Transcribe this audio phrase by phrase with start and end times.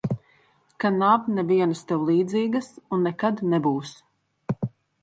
[0.83, 3.95] Ka nav nevienas tev līdzīgas un nekad nebūs.